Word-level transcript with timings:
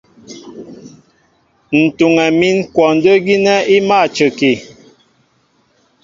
Ǹ 1.81 1.81
tuŋɛ 1.97 2.25
mín 2.39 2.57
kwɔndə́ 2.73 3.15
gínɛ́ 3.25 3.65
í 3.75 3.77
mâ 3.87 3.97
a 4.05 4.11
cəki. 4.15 4.51